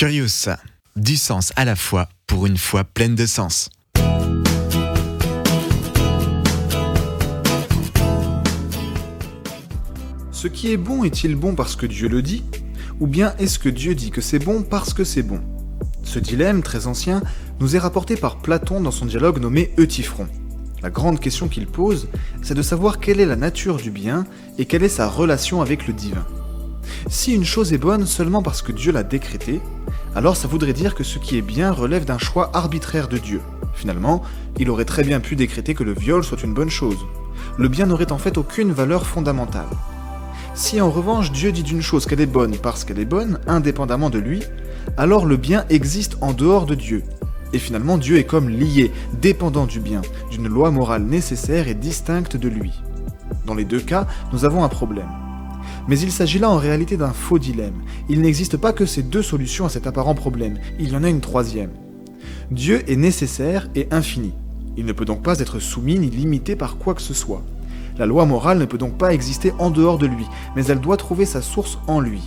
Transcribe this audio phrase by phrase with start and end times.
[0.00, 0.48] Curious,
[0.96, 3.68] du sens à la fois pour une foi pleine de sens.
[10.32, 12.42] Ce qui est bon est-il bon parce que Dieu le dit
[12.98, 15.42] Ou bien est-ce que Dieu dit que c'est bon parce que c'est bon?
[16.02, 17.20] Ce dilemme, très ancien,
[17.60, 20.28] nous est rapporté par Platon dans son dialogue nommé Euthyphron.
[20.82, 22.08] La grande question qu'il pose,
[22.40, 24.24] c'est de savoir quelle est la nature du bien
[24.56, 26.24] et quelle est sa relation avec le divin.
[27.10, 29.60] Si une chose est bonne seulement parce que Dieu l'a décrété,
[30.14, 33.40] alors ça voudrait dire que ce qui est bien relève d'un choix arbitraire de Dieu.
[33.74, 34.22] Finalement,
[34.58, 36.98] il aurait très bien pu décréter que le viol soit une bonne chose.
[37.56, 39.68] Le bien n'aurait en fait aucune valeur fondamentale.
[40.54, 44.10] Si en revanche Dieu dit d'une chose qu'elle est bonne parce qu'elle est bonne, indépendamment
[44.10, 44.42] de lui,
[44.96, 47.04] alors le bien existe en dehors de Dieu.
[47.52, 52.36] Et finalement Dieu est comme lié, dépendant du bien, d'une loi morale nécessaire et distincte
[52.36, 52.72] de lui.
[53.46, 55.08] Dans les deux cas, nous avons un problème.
[55.88, 57.82] Mais il s'agit là en réalité d'un faux dilemme.
[58.08, 61.08] Il n'existe pas que ces deux solutions à cet apparent problème, il y en a
[61.08, 61.70] une troisième.
[62.50, 64.32] Dieu est nécessaire et infini.
[64.76, 67.42] Il ne peut donc pas être soumis ni limité par quoi que ce soit.
[67.98, 70.96] La loi morale ne peut donc pas exister en dehors de lui, mais elle doit
[70.96, 72.22] trouver sa source en lui.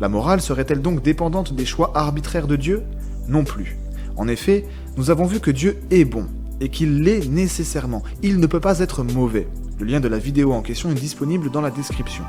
[0.00, 2.82] La morale serait-elle donc dépendante des choix arbitraires de Dieu?
[3.26, 3.76] Non plus.
[4.16, 4.64] En effet,
[4.96, 6.26] nous avons vu que Dieu est bon,
[6.60, 8.02] et qu'il l'est nécessairement.
[8.22, 9.48] Il ne peut pas être mauvais.
[9.78, 12.24] Le lien de la vidéo en question est disponible dans la description.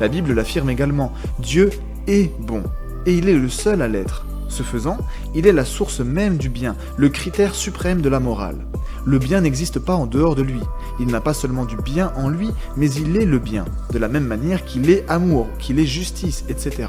[0.00, 1.70] La Bible l'affirme également, Dieu
[2.06, 2.62] est bon,
[3.06, 4.26] et il est le seul à l'être.
[4.48, 4.96] Ce faisant,
[5.34, 8.66] il est la source même du bien, le critère suprême de la morale.
[9.04, 10.60] Le bien n'existe pas en dehors de lui.
[11.00, 14.08] Il n'a pas seulement du bien en lui, mais il est le bien, de la
[14.08, 16.88] même manière qu'il est amour, qu'il est justice, etc.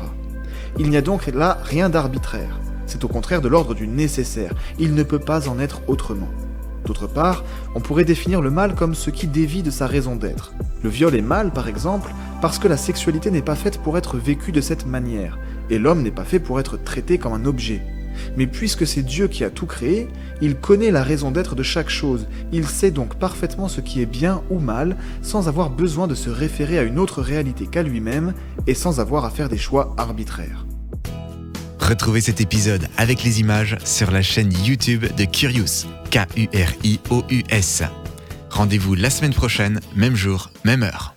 [0.77, 2.59] Il n'y a donc là rien d'arbitraire.
[2.85, 4.53] C'est au contraire de l'ordre du nécessaire.
[4.79, 6.29] Il ne peut pas en être autrement.
[6.89, 7.43] D'autre part,
[7.75, 10.53] on pourrait définir le mal comme ce qui dévie de sa raison d'être.
[10.81, 14.17] Le viol est mal, par exemple, parce que la sexualité n'est pas faite pour être
[14.17, 15.37] vécue de cette manière,
[15.69, 17.83] et l'homme n'est pas fait pour être traité comme un objet.
[18.37, 20.07] Mais puisque c'est Dieu qui a tout créé,
[20.41, 24.07] il connaît la raison d'être de chaque chose, il sait donc parfaitement ce qui est
[24.07, 28.33] bien ou mal, sans avoir besoin de se référer à une autre réalité qu'à lui-même,
[28.65, 30.65] et sans avoir à faire des choix arbitraires.
[31.89, 37.81] Retrouvez cet épisode avec les images sur la chaîne YouTube de Curious, K-U-R-I-O-U-S.
[38.51, 41.15] Rendez-vous la semaine prochaine, même jour, même heure.